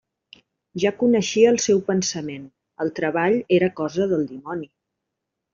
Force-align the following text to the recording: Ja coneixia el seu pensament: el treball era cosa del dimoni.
Ja 0.83 0.91
coneixia 1.01 1.51
el 1.55 1.59
seu 1.67 1.83
pensament: 1.91 2.49
el 2.87 2.91
treball 3.01 3.39
era 3.59 3.73
cosa 3.83 4.09
del 4.15 4.29
dimoni. 4.33 4.71